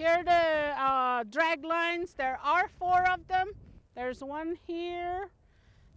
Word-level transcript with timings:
Here 0.00 0.08
are 0.08 0.24
the 0.24 0.80
uh, 0.82 1.24
drag 1.28 1.62
lines. 1.62 2.14
There 2.14 2.38
are 2.42 2.70
four 2.78 3.06
of 3.10 3.28
them. 3.28 3.50
There's 3.94 4.24
one 4.24 4.56
here. 4.66 5.28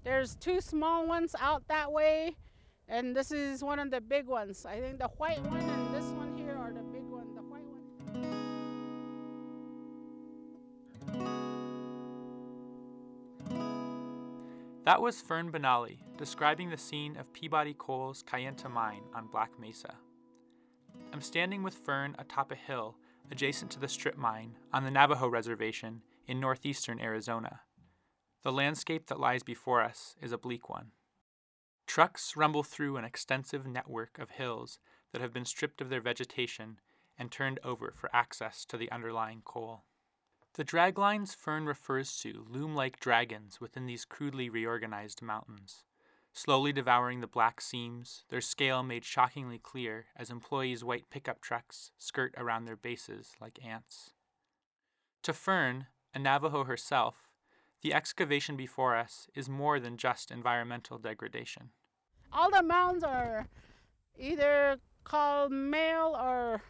There's 0.03 0.35
two 0.35 0.59
small 0.59 1.08
ones 1.08 1.33
out 1.40 1.66
that 1.69 1.90
way. 1.90 2.35
And 2.89 3.16
this 3.16 3.31
is 3.31 3.63
one 3.63 3.79
of 3.79 3.92
the 3.92 4.01
big 4.01 4.27
ones. 4.27 4.66
I 4.66 4.81
think 4.81 5.00
the 5.00 5.08
white 5.16 5.42
one 5.43 5.61
and 5.61 5.95
this 5.95 6.03
one 6.11 6.37
here 6.37 6.53
are 6.53 6.74
the 6.74 6.81
big 6.81 7.05
one. 7.05 7.33
The 7.33 7.43
white 7.43 7.63
one. 7.63 8.34
That 14.84 15.02
was 15.02 15.22
Fern 15.22 15.50
Benally 15.50 16.00
describing 16.18 16.70
the 16.70 16.78
scene 16.78 17.16
of 17.16 17.32
Peabody 17.32 17.74
Coal's 17.74 18.22
Kayenta 18.22 18.70
mine 18.70 19.04
on 19.16 19.28
Black 19.28 19.52
Mesa. 19.58 19.96
I'm 21.14 21.22
standing 21.22 21.64
with 21.64 21.76
Fern 21.76 22.18
atop 22.20 22.52
a 22.52 22.56
hill 22.56 22.98
adjacent 23.34 23.71
to 23.71 23.79
the 23.79 23.88
strip 23.88 24.15
mine 24.15 24.55
on 24.71 24.83
the 24.83 24.92
Navajo 24.92 25.28
Reservation 25.28 26.04
in 26.28 26.39
northeastern 26.39 27.00
Arizona. 27.00 27.61
The 28.43 28.51
landscape 28.51 29.07
that 29.07 29.19
lies 29.19 29.41
before 29.41 29.82
us 29.82 30.15
is 30.21 30.32
a 30.32 30.37
bleak 30.37 30.69
one. 30.69 30.91
Trucks 31.88 32.38
rumble 32.38 32.61
through 32.61 32.95
an 32.95 33.05
extensive 33.05 33.65
network 33.65 34.19
of 34.19 34.29
hills 34.29 34.77
that 35.11 35.21
have 35.21 35.33
been 35.33 35.45
stripped 35.45 35.81
of 35.81 35.89
their 35.89 35.99
vegetation 35.99 36.77
and 37.17 37.31
turned 37.31 37.59
over 37.63 37.95
for 37.97 38.15
access 38.15 38.65
to 38.65 38.77
the 38.77 38.91
underlying 38.91 39.41
coal. 39.43 39.85
The 40.53 40.63
draglines 40.63 41.35
Fern 41.35 41.65
refers 41.65 42.15
to 42.17 42.45
loom 42.47 42.75
like 42.75 42.99
dragons 42.99 43.59
within 43.59 43.88
these 43.88 44.05
crudely 44.05 44.47
reorganized 44.47 45.23
mountains, 45.23 45.85
slowly 46.33 46.73
devouring 46.73 47.21
the 47.21 47.27
black 47.27 47.61
seams, 47.61 48.25
their 48.29 48.41
scale 48.41 48.83
made 48.83 49.05
shockingly 49.05 49.59
clear 49.59 50.07
as 50.15 50.29
employees' 50.29 50.83
white 50.83 51.09
pickup 51.09 51.39
trucks 51.41 51.91
skirt 51.97 52.33
around 52.37 52.65
their 52.65 52.75
bases 52.75 53.33
like 53.39 53.63
ants. 53.63 54.11
To 55.21 55.31
Fern, 55.31 55.88
a 56.13 56.19
Navajo 56.19 56.66
herself, 56.66 57.30
the 57.81 57.93
excavation 57.93 58.58
before 58.58 58.95
us 58.95 59.27
is 59.35 59.47
more 59.47 59.80
than 59.80 59.97
just 59.97 60.31
environmental 60.31 60.97
degradation. 60.97 61.69
All 62.31 62.49
the 62.49 62.63
mounds 62.63 63.03
are 63.03 63.47
either 64.17 64.77
called 65.03 65.52
male 65.52 66.17
or 66.19 66.61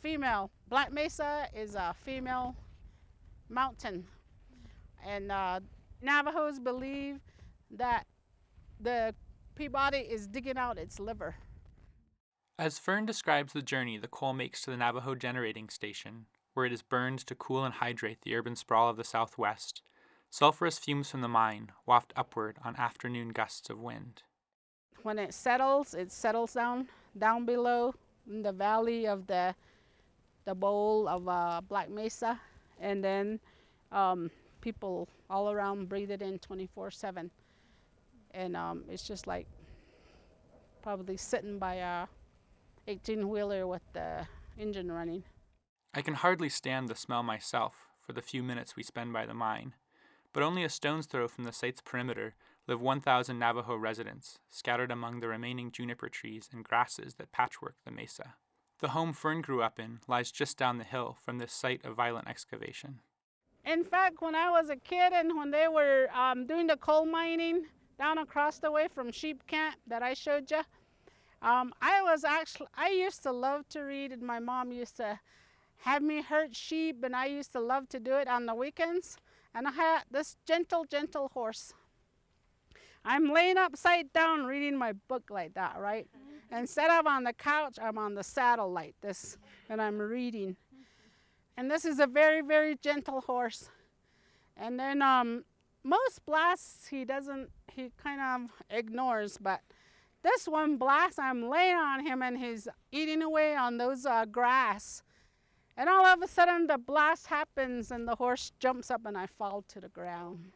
female. 0.00 0.50
Black 0.68 0.92
Mesa 0.92 1.46
is 1.54 1.74
a 1.74 1.94
female 2.04 2.56
mountain. 3.48 4.04
And 5.06 5.30
uh, 5.30 5.60
Navajos 6.00 6.58
believe 6.58 7.20
that 7.70 8.06
the 8.82 9.14
Peabody 9.54 9.98
is 9.98 10.26
digging 10.26 10.56
out 10.56 10.78
its 10.78 10.98
liver. 10.98 11.36
As 12.58 12.78
Fern 12.78 13.06
describes 13.06 13.52
the 13.52 13.62
journey 13.62 13.98
the 13.98 14.08
coal 14.08 14.32
makes 14.32 14.62
to 14.62 14.70
the 14.70 14.76
Navajo 14.76 15.14
generating 15.14 15.68
station, 15.68 16.26
where 16.54 16.66
it 16.66 16.72
is 16.72 16.82
burned 16.82 17.20
to 17.26 17.34
cool 17.34 17.64
and 17.64 17.74
hydrate 17.74 18.22
the 18.22 18.34
urban 18.34 18.56
sprawl 18.56 18.88
of 18.88 18.96
the 18.96 19.04
Southwest, 19.04 19.82
sulfurous 20.30 20.78
fumes 20.78 21.10
from 21.10 21.20
the 21.20 21.28
mine 21.28 21.72
waft 21.86 22.12
upward 22.16 22.58
on 22.64 22.76
afternoon 22.76 23.30
gusts 23.30 23.68
of 23.70 23.78
wind. 23.78 24.22
When 25.02 25.18
it 25.18 25.34
settles, 25.34 25.94
it 25.94 26.12
settles 26.12 26.54
down 26.54 26.88
down 27.18 27.44
below 27.44 27.94
in 28.28 28.42
the 28.42 28.52
valley 28.52 29.06
of 29.06 29.26
the 29.26 29.54
the 30.44 30.54
bowl 30.54 31.08
of 31.08 31.28
uh, 31.28 31.60
Black 31.68 31.88
Mesa, 31.90 32.40
and 32.80 33.02
then 33.02 33.38
um, 33.90 34.30
people 34.60 35.08
all 35.30 35.50
around 35.50 35.88
breathe 35.88 36.10
it 36.10 36.22
in 36.22 36.38
24/7, 36.38 37.30
and 38.34 38.56
um, 38.56 38.84
it's 38.88 39.02
just 39.02 39.26
like 39.26 39.46
probably 40.82 41.16
sitting 41.16 41.58
by 41.58 41.74
a 41.74 42.06
18 42.88 43.28
wheeler 43.28 43.66
with 43.66 43.82
the 43.92 44.26
engine 44.58 44.90
running. 44.90 45.22
I 45.94 46.02
can 46.02 46.14
hardly 46.14 46.48
stand 46.48 46.88
the 46.88 46.96
smell 46.96 47.22
myself 47.22 47.74
for 48.00 48.12
the 48.12 48.22
few 48.22 48.42
minutes 48.42 48.76
we 48.76 48.82
spend 48.82 49.12
by 49.12 49.26
the 49.26 49.34
mine, 49.34 49.74
but 50.32 50.42
only 50.42 50.64
a 50.64 50.68
stone's 50.68 51.06
throw 51.06 51.28
from 51.28 51.44
the 51.44 51.52
site's 51.52 51.80
perimeter 51.80 52.34
live 52.66 52.80
1,000 52.80 53.38
Navajo 53.38 53.76
residents, 53.76 54.38
scattered 54.48 54.90
among 54.90 55.20
the 55.20 55.28
remaining 55.28 55.70
juniper 55.70 56.08
trees 56.08 56.48
and 56.52 56.64
grasses 56.64 57.14
that 57.14 57.32
patchwork 57.32 57.74
the 57.84 57.90
mesa. 57.90 58.34
The 58.80 58.90
home 58.90 59.12
Fern 59.12 59.42
grew 59.42 59.62
up 59.62 59.78
in 59.78 60.00
lies 60.08 60.32
just 60.32 60.58
down 60.58 60.78
the 60.78 60.84
hill 60.84 61.16
from 61.22 61.38
this 61.38 61.52
site 61.52 61.84
of 61.84 61.96
violent 61.96 62.28
excavation. 62.28 63.00
In 63.64 63.84
fact, 63.84 64.20
when 64.20 64.34
I 64.34 64.50
was 64.50 64.70
a 64.70 64.76
kid 64.76 65.12
and 65.12 65.36
when 65.36 65.50
they 65.50 65.68
were 65.68 66.08
um, 66.12 66.46
doing 66.46 66.66
the 66.66 66.76
coal 66.76 67.04
mining 67.06 67.66
down 68.02 68.18
across 68.18 68.58
the 68.58 68.68
way 68.68 68.88
from 68.92 69.12
Sheep 69.12 69.46
Camp 69.46 69.76
that 69.86 70.02
I 70.02 70.12
showed 70.14 70.50
you, 70.50 70.62
um, 71.40 71.72
I 71.80 72.02
was 72.02 72.24
actually, 72.24 72.66
I 72.74 72.88
used 72.88 73.22
to 73.22 73.30
love 73.30 73.68
to 73.68 73.82
read, 73.82 74.10
and 74.10 74.22
my 74.22 74.40
mom 74.40 74.72
used 74.72 74.96
to 74.96 75.20
have 75.78 76.02
me 76.02 76.20
herd 76.20 76.56
sheep, 76.56 77.04
and 77.04 77.14
I 77.14 77.26
used 77.26 77.52
to 77.52 77.60
love 77.60 77.88
to 77.90 78.00
do 78.00 78.14
it 78.14 78.26
on 78.26 78.46
the 78.46 78.56
weekends. 78.56 79.18
And 79.54 79.68
I 79.68 79.70
had 79.70 80.02
this 80.10 80.36
gentle, 80.46 80.84
gentle 80.84 81.30
horse. 81.32 81.74
I'm 83.04 83.32
laying 83.32 83.56
upside 83.56 84.12
down 84.12 84.46
reading 84.46 84.76
my 84.76 84.94
book 85.06 85.30
like 85.30 85.54
that, 85.54 85.76
right? 85.78 86.08
Instead 86.50 86.90
of 86.90 87.06
on 87.06 87.22
the 87.22 87.32
couch, 87.32 87.78
I'm 87.80 87.98
on 87.98 88.14
the 88.14 88.24
saddle 88.24 88.72
like 88.72 88.96
this, 89.00 89.38
and 89.68 89.80
I'm 89.80 89.98
reading. 89.98 90.56
And 91.56 91.70
this 91.70 91.84
is 91.84 92.00
a 92.00 92.08
very, 92.08 92.40
very 92.40 92.74
gentle 92.82 93.20
horse. 93.20 93.70
And 94.56 94.78
then 94.78 95.02
um, 95.02 95.44
most 95.84 96.24
blasts 96.26 96.88
he 96.88 97.04
doesn't, 97.04 97.50
he 97.72 97.90
kind 98.02 98.20
of 98.20 98.50
ignores, 98.70 99.38
but 99.38 99.60
this 100.22 100.46
one 100.46 100.76
blast, 100.76 101.18
I'm 101.18 101.48
laying 101.48 101.76
on 101.76 102.06
him 102.06 102.22
and 102.22 102.38
he's 102.38 102.68
eating 102.92 103.22
away 103.22 103.56
on 103.56 103.78
those 103.78 104.06
uh, 104.06 104.24
grass. 104.24 105.02
And 105.76 105.88
all 105.88 106.06
of 106.06 106.22
a 106.22 106.28
sudden, 106.28 106.66
the 106.66 106.78
blast 106.78 107.26
happens 107.26 107.90
and 107.90 108.06
the 108.06 108.16
horse 108.16 108.52
jumps 108.60 108.90
up 108.90 109.02
and 109.04 109.16
I 109.16 109.26
fall 109.26 109.64
to 109.68 109.80
the 109.80 109.88
ground. 109.88 110.52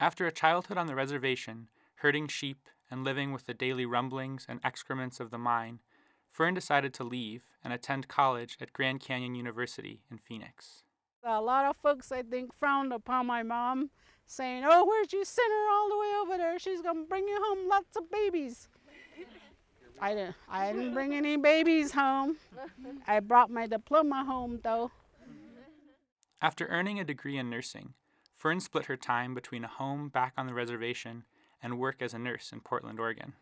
After 0.00 0.26
a 0.26 0.32
childhood 0.32 0.78
on 0.78 0.86
the 0.86 0.94
reservation, 0.94 1.68
herding 1.96 2.28
sheep 2.28 2.68
and 2.90 3.04
living 3.04 3.32
with 3.32 3.46
the 3.46 3.54
daily 3.54 3.86
rumblings 3.86 4.46
and 4.48 4.60
excrements 4.64 5.20
of 5.20 5.30
the 5.30 5.38
mine, 5.38 5.80
Fern 6.30 6.54
decided 6.54 6.92
to 6.94 7.04
leave 7.04 7.42
and 7.62 7.72
attend 7.72 8.08
college 8.08 8.56
at 8.60 8.72
Grand 8.72 9.00
Canyon 9.00 9.34
University 9.34 10.02
in 10.10 10.18
Phoenix. 10.18 10.82
A 11.26 11.40
lot 11.40 11.64
of 11.64 11.76
folks, 11.76 12.12
I 12.12 12.22
think, 12.22 12.52
frowned 12.58 12.92
upon 12.92 13.26
my 13.26 13.42
mom, 13.42 13.90
saying, 14.26 14.64
Oh, 14.66 14.86
where'd 14.86 15.12
you 15.12 15.24
send 15.24 15.50
her 15.50 15.70
all 15.72 15.88
the 15.88 15.98
way 15.98 16.12
over 16.20 16.36
there? 16.36 16.58
She's 16.58 16.82
going 16.82 17.04
to 17.04 17.08
bring 17.08 17.26
you 17.26 17.38
home 17.42 17.68
lots 17.68 17.96
of 17.96 18.10
babies. 18.10 18.68
I 20.00 20.14
didn't, 20.14 20.34
I 20.50 20.72
didn't 20.72 20.92
bring 20.92 21.14
any 21.14 21.36
babies 21.36 21.92
home. 21.92 22.36
I 23.06 23.20
brought 23.20 23.50
my 23.50 23.66
diploma 23.66 24.24
home, 24.24 24.60
though. 24.62 24.90
After 26.42 26.66
earning 26.66 27.00
a 27.00 27.04
degree 27.04 27.38
in 27.38 27.48
nursing, 27.48 27.94
Fern 28.36 28.60
split 28.60 28.86
her 28.86 28.96
time 28.96 29.34
between 29.34 29.64
a 29.64 29.68
home 29.68 30.10
back 30.10 30.34
on 30.36 30.46
the 30.46 30.52
reservation 30.52 31.24
and 31.62 31.78
work 31.78 32.02
as 32.02 32.12
a 32.12 32.18
nurse 32.18 32.52
in 32.52 32.60
Portland, 32.60 33.00
Oregon. 33.00 33.32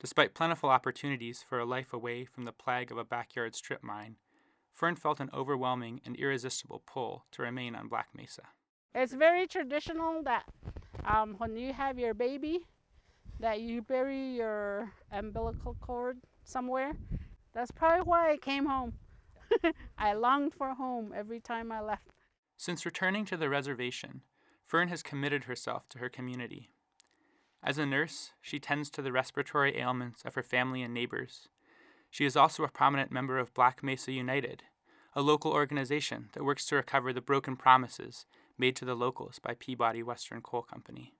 Despite 0.00 0.34
plentiful 0.34 0.70
opportunities 0.70 1.44
for 1.48 1.60
a 1.60 1.64
life 1.64 1.92
away 1.92 2.24
from 2.24 2.44
the 2.44 2.52
plague 2.52 2.90
of 2.90 2.98
a 2.98 3.04
backyard 3.04 3.54
strip 3.54 3.84
mine, 3.84 4.16
Fern 4.78 4.94
felt 4.94 5.18
an 5.18 5.28
overwhelming 5.34 6.00
and 6.06 6.14
irresistible 6.14 6.84
pull 6.86 7.24
to 7.32 7.42
remain 7.42 7.74
on 7.74 7.88
Black 7.88 8.10
Mesa. 8.14 8.42
It's 8.94 9.12
very 9.12 9.48
traditional 9.48 10.22
that 10.22 10.44
um, 11.04 11.34
when 11.38 11.56
you 11.56 11.72
have 11.72 11.98
your 11.98 12.14
baby, 12.14 12.60
that 13.40 13.60
you 13.60 13.82
bury 13.82 14.36
your 14.36 14.92
umbilical 15.10 15.76
cord 15.80 16.18
somewhere. 16.44 16.92
That's 17.52 17.72
probably 17.72 18.02
why 18.02 18.30
I 18.30 18.36
came 18.36 18.66
home. 18.66 18.92
I 19.98 20.12
longed 20.12 20.54
for 20.54 20.72
home 20.74 21.12
every 21.12 21.40
time 21.40 21.72
I 21.72 21.80
left. 21.80 22.12
Since 22.56 22.86
returning 22.86 23.24
to 23.24 23.36
the 23.36 23.48
reservation, 23.48 24.22
Fern 24.64 24.86
has 24.90 25.02
committed 25.02 25.44
herself 25.44 25.88
to 25.88 25.98
her 25.98 26.08
community. 26.08 26.70
As 27.64 27.78
a 27.78 27.86
nurse, 27.86 28.30
she 28.40 28.60
tends 28.60 28.90
to 28.90 29.02
the 29.02 29.10
respiratory 29.10 29.76
ailments 29.76 30.22
of 30.24 30.36
her 30.36 30.42
family 30.44 30.82
and 30.82 30.94
neighbors. 30.94 31.48
She 32.10 32.24
is 32.24 32.36
also 32.36 32.64
a 32.64 32.68
prominent 32.68 33.12
member 33.12 33.38
of 33.38 33.54
Black 33.54 33.82
Mesa 33.82 34.12
United, 34.12 34.64
a 35.14 35.22
local 35.22 35.52
organization 35.52 36.30
that 36.32 36.44
works 36.44 36.66
to 36.66 36.76
recover 36.76 37.12
the 37.12 37.20
broken 37.20 37.56
promises 37.56 38.26
made 38.56 38.76
to 38.76 38.84
the 38.84 38.94
locals 38.94 39.38
by 39.38 39.54
Peabody 39.54 40.02
Western 40.02 40.40
Coal 40.40 40.62
Company. 40.62 41.14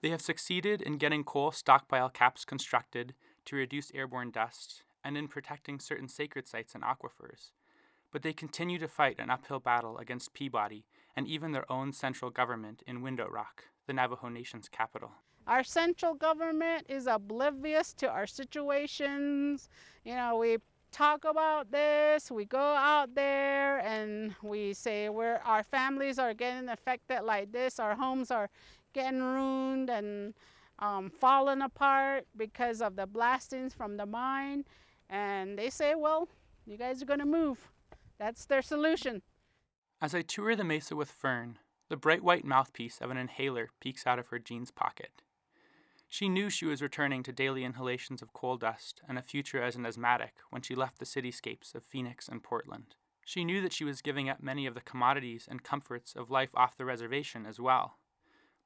They 0.00 0.10
have 0.10 0.20
succeeded 0.20 0.82
in 0.82 0.98
getting 0.98 1.22
coal 1.22 1.52
stockpile 1.52 2.10
caps 2.10 2.44
constructed 2.44 3.14
to 3.44 3.56
reduce 3.56 3.92
airborne 3.94 4.30
dust 4.30 4.82
and 5.04 5.16
in 5.16 5.28
protecting 5.28 5.78
certain 5.78 6.08
sacred 6.08 6.46
sites 6.46 6.74
and 6.74 6.82
aquifers, 6.82 7.52
but 8.10 8.22
they 8.22 8.32
continue 8.32 8.78
to 8.78 8.88
fight 8.88 9.18
an 9.18 9.30
uphill 9.30 9.60
battle 9.60 9.98
against 9.98 10.34
Peabody 10.34 10.86
and 11.16 11.26
even 11.26 11.52
their 11.52 11.70
own 11.70 11.92
central 11.92 12.30
government 12.30 12.82
in 12.86 13.02
Window 13.02 13.28
Rock, 13.28 13.64
the 13.86 13.92
Navajo 13.92 14.28
Nation's 14.28 14.68
capital. 14.68 15.12
Our 15.46 15.64
central 15.64 16.14
government 16.14 16.86
is 16.88 17.06
oblivious 17.06 17.92
to 17.94 18.08
our 18.08 18.26
situations. 18.26 19.68
You 20.04 20.14
know, 20.14 20.36
we 20.36 20.58
talk 20.92 21.24
about 21.24 21.72
this, 21.72 22.30
we 22.30 22.44
go 22.44 22.58
out 22.58 23.14
there 23.14 23.78
and 23.78 24.34
we 24.42 24.74
say 24.74 25.08
our 25.08 25.62
families 25.62 26.18
are 26.18 26.34
getting 26.34 26.68
affected 26.68 27.22
like 27.22 27.50
this, 27.50 27.80
our 27.80 27.96
homes 27.96 28.30
are 28.30 28.50
getting 28.92 29.22
ruined 29.22 29.88
and 29.90 30.34
um, 30.78 31.10
falling 31.10 31.62
apart 31.62 32.26
because 32.36 32.82
of 32.82 32.96
the 32.96 33.06
blastings 33.06 33.74
from 33.74 33.96
the 33.96 34.06
mine. 34.06 34.64
And 35.08 35.58
they 35.58 35.70
say, 35.70 35.94
well, 35.94 36.28
you 36.66 36.76
guys 36.76 37.02
are 37.02 37.06
going 37.06 37.20
to 37.20 37.26
move. 37.26 37.70
That's 38.18 38.46
their 38.46 38.62
solution. 38.62 39.22
As 40.00 40.14
I 40.14 40.22
tour 40.22 40.54
the 40.54 40.64
mesa 40.64 40.94
with 40.94 41.10
Fern, 41.10 41.58
the 41.88 41.96
bright 41.96 42.22
white 42.22 42.44
mouthpiece 42.44 43.00
of 43.00 43.10
an 43.10 43.16
inhaler 43.16 43.70
peeks 43.80 44.06
out 44.06 44.18
of 44.18 44.28
her 44.28 44.38
jeans 44.38 44.70
pocket. 44.70 45.10
She 46.12 46.28
knew 46.28 46.50
she 46.50 46.66
was 46.66 46.82
returning 46.82 47.22
to 47.22 47.32
daily 47.32 47.64
inhalations 47.64 48.20
of 48.20 48.34
coal 48.34 48.58
dust 48.58 49.00
and 49.08 49.16
a 49.16 49.22
future 49.22 49.62
as 49.62 49.76
an 49.76 49.86
asthmatic 49.86 50.34
when 50.50 50.60
she 50.60 50.74
left 50.74 50.98
the 50.98 51.06
cityscapes 51.06 51.74
of 51.74 51.86
Phoenix 51.86 52.28
and 52.28 52.42
Portland. 52.42 52.96
She 53.24 53.46
knew 53.46 53.62
that 53.62 53.72
she 53.72 53.82
was 53.82 54.02
giving 54.02 54.28
up 54.28 54.42
many 54.42 54.66
of 54.66 54.74
the 54.74 54.82
commodities 54.82 55.48
and 55.50 55.62
comforts 55.62 56.14
of 56.14 56.30
life 56.30 56.50
off 56.52 56.76
the 56.76 56.84
reservation 56.84 57.46
as 57.46 57.58
well. 57.58 57.96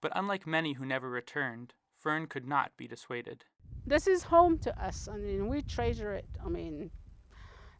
But 0.01 0.11
unlike 0.17 0.45
many 0.45 0.73
who 0.73 0.85
never 0.85 1.09
returned, 1.09 1.75
Fern 1.97 2.27
could 2.27 2.49
not 2.49 2.77
be 2.77 2.89
dissuaded. 2.89 3.45
This 3.87 4.09
is 4.09 4.25
home 4.25 4.59
to 4.59 4.85
us. 4.85 5.07
I 5.07 5.17
mean, 5.17 5.47
we 5.47 5.63
treasure 5.63 6.15
it. 6.15 6.27
I 6.45 6.49
mean, 6.49 6.91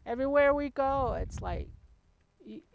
everywhere 0.05 0.53
we 0.53 0.69
go, 0.69 1.17
it's 1.19 1.41
like, 1.41 1.67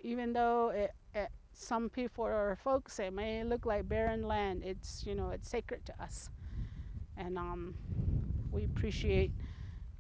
even 0.03 0.35
though 0.35 0.69
it, 0.69 0.91
it, 1.15 1.31
some 1.55 1.89
people 1.89 2.27
or 2.27 2.59
folks 2.63 2.93
say 2.93 3.09
may 3.09 3.45
look 3.45 3.65
like 3.65 3.89
barren 3.89 4.29
land, 4.29 4.63
it's 4.63 5.05
you 5.07 5.15
know 5.15 5.31
it's 5.31 5.49
sacred 5.49 5.87
to 5.87 6.03
us 6.03 6.29
and 7.17 7.39
um, 7.39 7.75
we 8.51 8.65
appreciate 8.65 9.31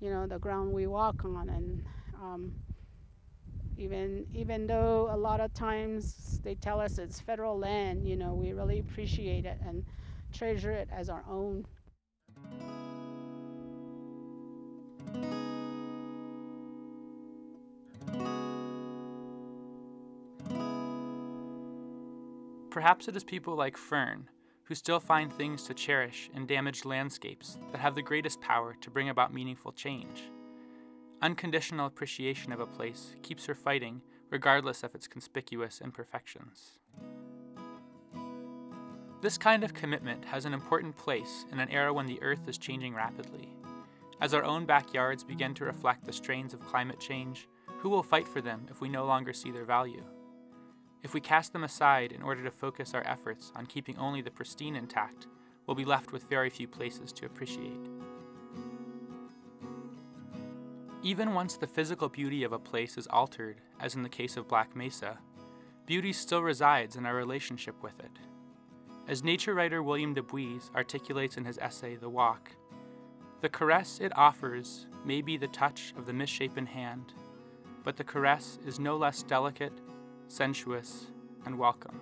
you 0.00 0.10
know 0.10 0.26
the 0.26 0.38
ground 0.38 0.72
we 0.72 0.86
walk 0.86 1.24
on 1.24 1.48
and 1.48 1.84
um, 2.20 2.52
even 3.76 4.26
even 4.34 4.66
though 4.66 5.08
a 5.10 5.16
lot 5.16 5.40
of 5.40 5.52
times 5.54 6.40
they 6.44 6.54
tell 6.54 6.80
us 6.80 6.98
it's 6.98 7.20
federal 7.20 7.58
land 7.58 8.06
you 8.06 8.16
know 8.16 8.34
we 8.34 8.52
really 8.52 8.78
appreciate 8.78 9.44
it 9.44 9.58
and 9.66 9.84
treasure 10.32 10.72
it 10.72 10.88
as 10.90 11.08
our 11.08 11.24
own. 11.28 11.66
Perhaps 22.70 23.06
it 23.06 23.14
is 23.14 23.22
people 23.22 23.54
like 23.54 23.76
Fern 23.76 24.28
who 24.64 24.74
still 24.74 25.00
find 25.00 25.32
things 25.32 25.64
to 25.64 25.74
cherish 25.74 26.30
in 26.34 26.46
damaged 26.46 26.84
landscapes 26.84 27.58
that 27.70 27.80
have 27.80 27.94
the 27.94 28.02
greatest 28.02 28.40
power 28.40 28.76
to 28.80 28.90
bring 28.90 29.08
about 29.08 29.34
meaningful 29.34 29.72
change. 29.72 30.30
Unconditional 31.20 31.86
appreciation 31.86 32.52
of 32.52 32.60
a 32.60 32.66
place 32.66 33.14
keeps 33.22 33.46
her 33.46 33.54
fighting 33.54 34.02
regardless 34.30 34.82
of 34.82 34.94
its 34.94 35.06
conspicuous 35.06 35.80
imperfections. 35.80 36.78
This 39.20 39.38
kind 39.38 39.62
of 39.62 39.74
commitment 39.74 40.24
has 40.24 40.46
an 40.46 40.54
important 40.54 40.96
place 40.96 41.44
in 41.52 41.60
an 41.60 41.68
era 41.70 41.92
when 41.92 42.06
the 42.06 42.20
Earth 42.22 42.48
is 42.48 42.58
changing 42.58 42.94
rapidly. 42.94 43.54
As 44.20 44.34
our 44.34 44.42
own 44.42 44.66
backyards 44.66 45.22
begin 45.22 45.54
to 45.54 45.64
reflect 45.64 46.04
the 46.04 46.12
strains 46.12 46.54
of 46.54 46.66
climate 46.66 46.98
change, 46.98 47.46
who 47.78 47.88
will 47.88 48.02
fight 48.02 48.26
for 48.26 48.40
them 48.40 48.66
if 48.70 48.80
we 48.80 48.88
no 48.88 49.04
longer 49.04 49.32
see 49.32 49.50
their 49.50 49.64
value? 49.64 50.02
If 51.02 51.14
we 51.14 51.20
cast 51.20 51.52
them 51.52 51.64
aside 51.64 52.12
in 52.12 52.22
order 52.22 52.44
to 52.44 52.50
focus 52.50 52.94
our 52.94 53.06
efforts 53.06 53.52
on 53.56 53.66
keeping 53.66 53.98
only 53.98 54.22
the 54.22 54.30
pristine 54.30 54.76
intact, 54.76 55.26
we'll 55.66 55.74
be 55.74 55.84
left 55.84 56.12
with 56.12 56.28
very 56.28 56.48
few 56.48 56.68
places 56.68 57.12
to 57.14 57.26
appreciate. 57.26 57.88
Even 61.02 61.34
once 61.34 61.56
the 61.56 61.66
physical 61.66 62.08
beauty 62.08 62.44
of 62.44 62.52
a 62.52 62.58
place 62.58 62.96
is 62.96 63.08
altered, 63.08 63.60
as 63.80 63.96
in 63.96 64.04
the 64.04 64.08
case 64.08 64.36
of 64.36 64.46
Black 64.46 64.76
Mesa, 64.76 65.18
beauty 65.86 66.12
still 66.12 66.42
resides 66.42 66.94
in 66.94 67.04
our 67.04 67.16
relationship 67.16 67.82
with 67.82 67.98
it. 67.98 68.20
As 69.08 69.24
nature 69.24 69.54
writer 69.54 69.82
William 69.82 70.14
deBuys 70.14 70.72
articulates 70.76 71.36
in 71.36 71.44
his 71.44 71.58
essay 71.58 71.96
The 71.96 72.08
Walk, 72.08 72.52
the 73.40 73.48
caress 73.48 73.98
it 74.00 74.16
offers 74.16 74.86
may 75.04 75.20
be 75.20 75.36
the 75.36 75.48
touch 75.48 75.92
of 75.96 76.06
the 76.06 76.12
misshapen 76.12 76.66
hand, 76.66 77.12
but 77.82 77.96
the 77.96 78.04
caress 78.04 78.60
is 78.64 78.78
no 78.78 78.96
less 78.96 79.24
delicate 79.24 79.72
sensuous, 80.32 81.08
and 81.44 81.58
welcome. 81.58 82.00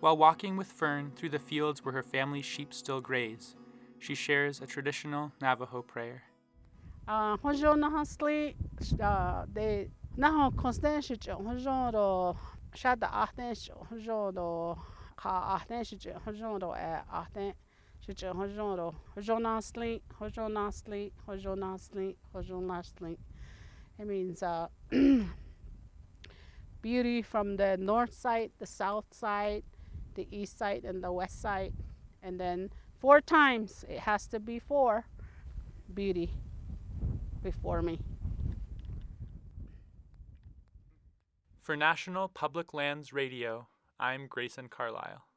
While 0.00 0.16
walking 0.16 0.56
with 0.56 0.68
Fern 0.68 1.12
through 1.14 1.28
the 1.28 1.38
fields 1.38 1.84
where 1.84 1.92
her 1.92 2.02
family's 2.02 2.46
sheep 2.46 2.72
still 2.72 3.02
graze, 3.02 3.56
she 3.98 4.14
shares 4.14 4.62
a 4.62 4.66
traditional 4.66 5.32
Navajo 5.42 5.82
prayer. 5.82 6.22
Uh, 7.06 7.36
it 24.00 24.06
means 24.06 24.42
uh, 24.42 24.68
beauty 26.82 27.20
from 27.20 27.56
the 27.56 27.76
north 27.76 28.14
side, 28.14 28.50
the 28.58 28.64
south 28.66 29.04
side, 29.12 29.62
the 30.14 30.26
east 30.30 30.58
side, 30.58 30.84
and 30.84 31.04
the 31.04 31.12
west 31.12 31.42
side. 31.42 31.74
And 32.22 32.40
then 32.40 32.70
four 32.98 33.20
times, 33.20 33.84
it 33.88 33.98
has 33.98 34.26
to 34.28 34.40
be 34.40 34.58
four 34.58 35.04
beauty 35.92 36.30
before 37.42 37.82
me. 37.82 37.98
For 41.60 41.76
National 41.76 42.28
Public 42.28 42.72
Lands 42.72 43.12
Radio, 43.12 43.68
I'm 43.98 44.26
Grayson 44.28 44.68
Carlisle. 44.68 45.29